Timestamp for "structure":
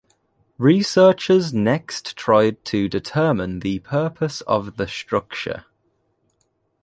4.87-5.65